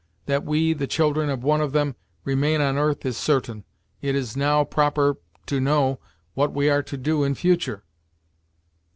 [0.25, 1.93] That we, the children of one of them,
[2.23, 3.65] remain on earth is certain;
[4.01, 5.99] it is now proper to know
[6.33, 7.83] what we are to do in future."